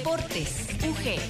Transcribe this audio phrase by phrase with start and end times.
[0.00, 1.20] Deportes, UG.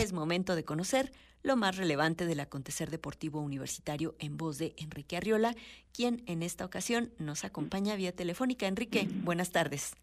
[0.00, 1.10] Es momento de conocer
[1.42, 5.52] lo más relevante del acontecer deportivo universitario en voz de Enrique Arriola,
[5.92, 8.66] quien en esta ocasión nos acompaña vía telefónica.
[8.66, 9.94] Enrique, buenas tardes.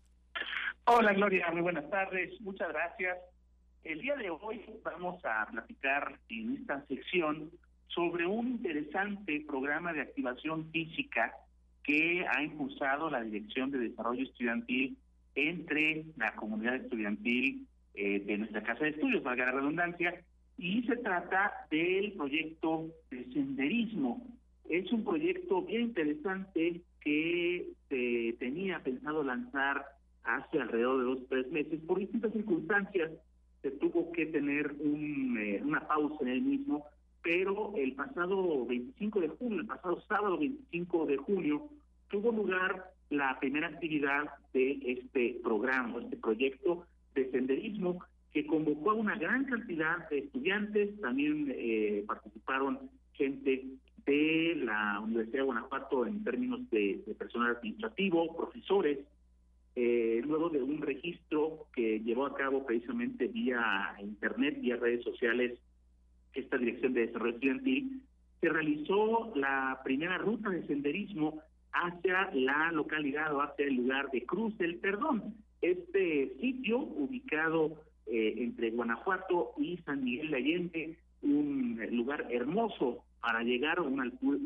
[0.85, 3.17] Hola Gloria, muy buenas tardes, muchas gracias.
[3.83, 7.49] El día de hoy vamos a platicar en esta sección
[7.87, 11.33] sobre un interesante programa de activación física
[11.83, 14.95] que ha impulsado la Dirección de Desarrollo Estudiantil
[15.37, 20.19] entre la comunidad estudiantil eh, de nuestra casa de estudios, valga la redundancia,
[20.57, 24.25] y se trata del proyecto de senderismo.
[24.67, 29.85] Es un proyecto bien interesante que se tenía pensado lanzar
[30.23, 31.79] hace alrededor de dos o tres meses.
[31.85, 33.11] Por distintas circunstancias
[33.61, 36.85] se tuvo que tener un, eh, una pausa en el mismo,
[37.21, 41.69] pero el pasado 25 de junio, el pasado sábado 25 de junio,
[42.09, 48.95] tuvo lugar la primera actividad de este programa, este proyecto de senderismo que convocó a
[48.95, 53.65] una gran cantidad de estudiantes, también eh, participaron gente
[54.05, 58.99] de la Universidad de Guanajuato en términos de, personal administrativo, profesores,
[59.75, 65.59] eh, luego de un registro que llevó a cabo precisamente vía internet, vía redes sociales,
[66.33, 68.01] esta Dirección de Desarrollo Estudiantil,
[68.39, 71.41] se realizó la primera ruta de senderismo
[71.83, 75.35] hacia la localidad o hacia el lugar de Cruz del Perdón.
[75.61, 83.43] Este sitio, ubicado eh, entre Guanajuato y San Miguel de Allende, un lugar hermoso para
[83.43, 84.37] llegar a una altura,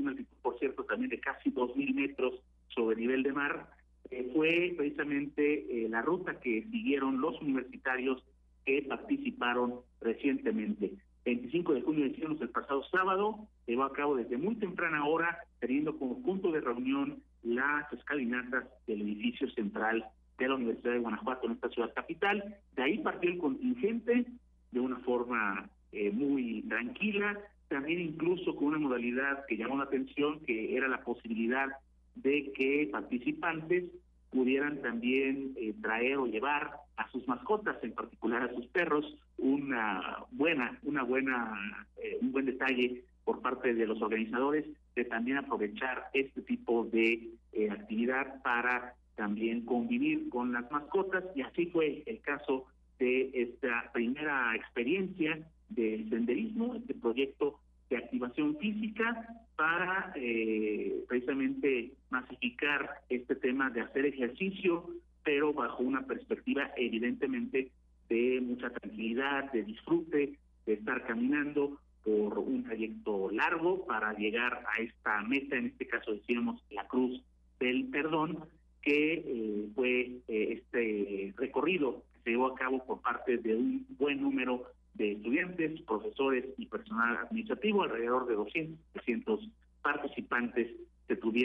[0.42, 2.34] por cierto, también de casi dos mil metros
[2.70, 3.70] sobre nivel de mar,
[4.10, 8.24] eh, fue precisamente eh, la ruta que siguieron los universitarios
[8.66, 10.94] que participaron recientemente.
[11.26, 15.98] 25 de junio decíamos el pasado sábado, llevó a cabo desde muy temprana hora, teniendo
[15.98, 20.06] como punto de reunión las escalinatas del edificio central
[20.38, 22.56] de la Universidad de Guanajuato en esta ciudad capital.
[22.76, 24.26] De ahí partió el contingente
[24.72, 27.38] de una forma eh, muy tranquila,
[27.68, 31.68] también incluso con una modalidad que llamó la atención, que era la posibilidad
[32.16, 33.86] de que participantes
[34.32, 39.06] pudieran también eh, traer o llevar a sus mascotas, en particular a sus perros,
[39.38, 44.66] una buena, una buena, eh, un buen detalle por parte de los organizadores
[44.96, 51.24] de también aprovechar este tipo de eh, actividad para también convivir con las mascotas.
[51.36, 52.66] Y así fue el caso
[53.00, 57.60] de esta primera experiencia del senderismo, este proyecto
[57.90, 64.90] de activación física para eh, precisamente masificar este tema de hacer ejercicio,
[65.24, 67.72] pero bajo una perspectiva evidentemente
[68.10, 74.82] de mucha tranquilidad, de disfrute, de estar caminando por un trayecto largo para llegar a
[74.82, 77.24] esta meta, en este caso decíamos la cruz
[77.60, 78.44] del perdón,
[78.82, 83.86] que eh, fue eh, este recorrido que se llevó a cabo por parte de un
[84.00, 89.50] buen número de estudiantes, profesores y personal administrativo, alrededor de 200, 300
[89.84, 90.68] participantes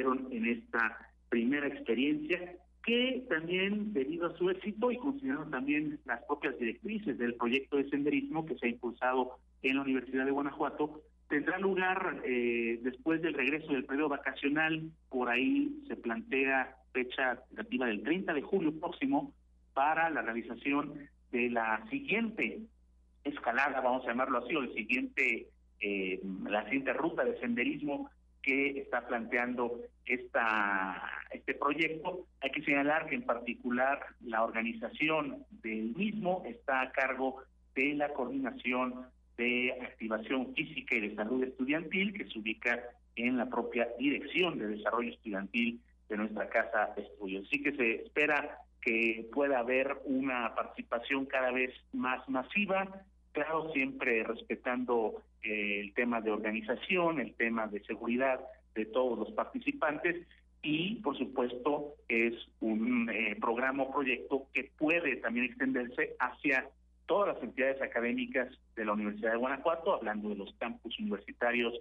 [0.01, 0.99] en esta
[1.29, 7.35] primera experiencia que también debido a su éxito y considerando también las propias directrices del
[7.35, 12.79] proyecto de senderismo que se ha impulsado en la Universidad de Guanajuato, tendrá lugar eh,
[12.83, 18.43] después del regreso del periodo vacacional, por ahí se plantea fecha relativa del 30 de
[18.43, 19.35] julio próximo
[19.75, 22.61] para la realización de la siguiente
[23.25, 25.49] escalada, vamos a llamarlo así, o el siguiente,
[25.81, 28.11] eh, la siguiente ruta de senderismo
[28.47, 31.03] que está planteando esta
[31.33, 32.27] este proyecto.
[32.41, 37.43] Hay que señalar que en particular la organización del mismo está a cargo
[37.75, 39.07] de la coordinación
[39.37, 42.81] de activación física y de salud estudiantil que se ubica
[43.17, 47.47] en la propia dirección de desarrollo estudiantil de nuestra casa de estudios.
[47.49, 53.03] Así que se espera que pueda haber una participación cada vez más masiva
[53.37, 58.41] claro, siempre respetando eh, el tema de organización, el tema de seguridad
[58.75, 60.27] de todos los participantes
[60.63, 66.67] y, por supuesto, es un eh, programa o proyecto que puede también extenderse hacia
[67.05, 71.75] todas las entidades académicas de la Universidad de Guanajuato, hablando de los campus universitarios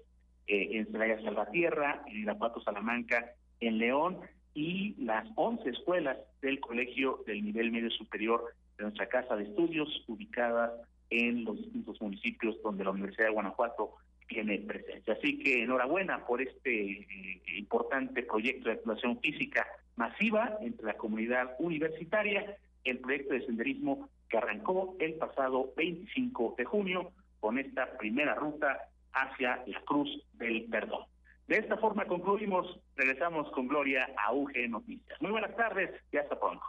[0.48, 3.32] eh, en Celaya Salvatierra, en Irapuato Salamanca,
[3.62, 4.20] en León,
[4.54, 8.44] y las 11 escuelas del Colegio del Nivel Medio Superior
[8.78, 10.72] de nuestra Casa de Estudios, ubicadas
[11.10, 13.96] en los distintos municipios donde la Universidad de Guanajuato
[14.28, 15.14] tiene presencia.
[15.14, 19.66] Así que enhorabuena por este eh, importante proyecto de actuación física
[19.96, 26.66] masiva entre la comunidad universitaria, el proyecto de senderismo que arrancó el pasado 25 de
[26.66, 31.06] junio con esta primera ruta hacia la Cruz del Perdón.
[31.48, 35.22] De esta forma concluimos, regresamos con Gloria a UG Noticias.
[35.22, 36.64] Muy buenas tardes y hasta pronto.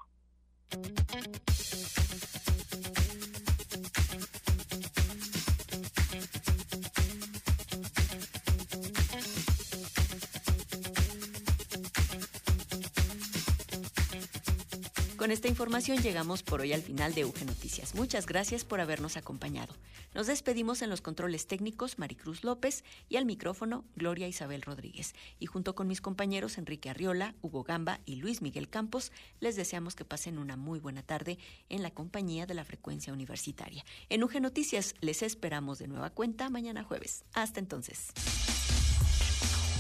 [15.17, 17.95] Con esta información llegamos por hoy al final de UG Noticias.
[17.95, 19.75] Muchas gracias por habernos acompañado.
[20.15, 25.15] Nos despedimos en los controles técnicos Maricruz López y al micrófono Gloria Isabel Rodríguez.
[25.39, 29.11] Y junto con mis compañeros Enrique Arriola, Hugo Gamba y Luis Miguel Campos,
[29.41, 31.39] les deseamos que pasen una muy buena tarde
[31.71, 33.85] en la compañía de la frecuencia universitaria.
[34.11, 37.25] En UG Noticias les esperamos de nueva cuenta mañana jueves.
[37.33, 38.09] Hasta entonces.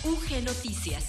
[0.02, 1.08] UG Noticias.